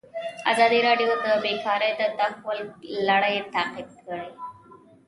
ازادي 0.51 0.79
راډیو 0.87 1.11
د 1.25 1.27
بیکاري 1.43 1.91
د 1.99 2.01
تحول 2.17 2.59
لړۍ 3.09 3.35
تعقیب 3.53 3.89
کړې. 4.05 4.29